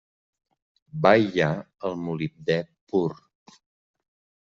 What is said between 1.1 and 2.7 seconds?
aïllar el molibdè